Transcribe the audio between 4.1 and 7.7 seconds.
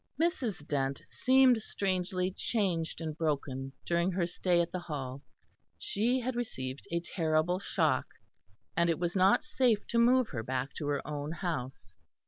her stay at the Hall. She had received a terrible